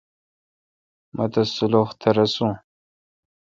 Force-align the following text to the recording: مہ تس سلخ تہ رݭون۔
مہ 1.15 1.25
تس 1.31 1.49
سلخ 1.57 1.89
تہ 1.99 2.09
رݭون۔ 2.15 2.53